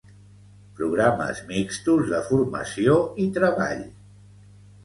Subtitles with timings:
[0.79, 3.85] Programes mixtos de formació i treball.